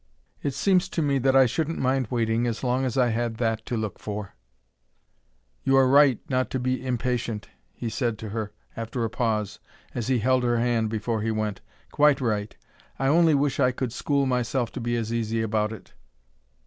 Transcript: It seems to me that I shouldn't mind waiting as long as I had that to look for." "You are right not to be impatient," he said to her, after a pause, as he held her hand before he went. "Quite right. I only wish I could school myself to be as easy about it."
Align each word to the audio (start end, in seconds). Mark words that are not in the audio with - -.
It 0.41 0.55
seems 0.55 0.89
to 0.89 1.01
me 1.03 1.19
that 1.19 1.35
I 1.35 1.45
shouldn't 1.45 1.77
mind 1.77 2.07
waiting 2.09 2.47
as 2.47 2.63
long 2.63 2.85
as 2.85 2.97
I 2.97 3.09
had 3.09 3.35
that 3.35 3.63
to 3.67 3.77
look 3.77 3.99
for." 3.99 4.33
"You 5.63 5.77
are 5.77 5.87
right 5.87 6.19
not 6.27 6.49
to 6.49 6.59
be 6.59 6.83
impatient," 6.83 7.49
he 7.71 7.87
said 7.87 8.17
to 8.17 8.29
her, 8.29 8.51
after 8.75 9.03
a 9.03 9.11
pause, 9.11 9.59
as 9.93 10.07
he 10.07 10.17
held 10.17 10.41
her 10.41 10.57
hand 10.57 10.89
before 10.89 11.21
he 11.21 11.29
went. 11.29 11.61
"Quite 11.91 12.19
right. 12.19 12.57
I 12.97 13.09
only 13.09 13.35
wish 13.35 13.59
I 13.59 13.71
could 13.71 13.93
school 13.93 14.25
myself 14.25 14.71
to 14.71 14.81
be 14.81 14.95
as 14.95 15.13
easy 15.13 15.43
about 15.43 15.71
it." 15.71 15.93